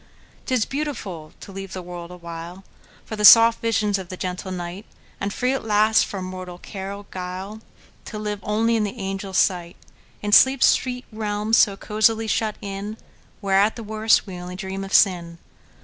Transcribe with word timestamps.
'T 0.47 0.55
is 0.55 0.65
beautiful 0.65 1.31
to 1.39 1.51
leave 1.51 1.73
the 1.73 1.81
world 1.83 2.09
awhileFor 2.09 2.63
the 3.09 3.23
soft 3.23 3.61
visions 3.61 3.99
of 3.99 4.09
the 4.09 4.17
gentle 4.17 4.51
night; 4.51 4.83
And 5.19 5.31
free, 5.31 5.53
at 5.53 5.63
last, 5.63 6.07
from 6.07 6.25
mortal 6.25 6.57
care 6.57 6.91
or 6.91 7.05
guile, 7.11 7.61
To 8.05 8.17
live 8.17 8.39
as 8.41 8.49
only 8.49 8.75
in 8.75 8.83
the 8.83 8.97
angels' 8.97 9.37
sight, 9.37 9.75
In 10.23 10.31
sleep's 10.31 10.65
sweet 10.65 11.05
realm 11.11 11.53
so 11.53 11.77
cosily 11.77 12.25
shut 12.25 12.55
in, 12.63 12.97
Where, 13.41 13.57
at 13.59 13.75
the 13.75 13.83
worst, 13.83 14.25
we 14.25 14.39
only 14.39 14.55
dream 14.55 14.83
of 14.83 14.91
sin! 14.91 15.37